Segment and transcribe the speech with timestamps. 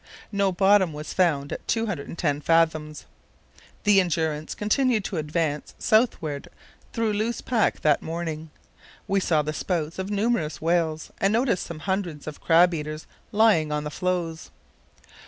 [0.31, 3.05] No bottom was found at 210 fathoms.
[3.83, 6.47] The Endurance continued to advance southward
[6.91, 8.49] through loose pack that morning.
[9.07, 13.71] We saw the spouts of numerous whales and noticed some hundreds of crab eaters lying
[13.71, 14.49] on the floes.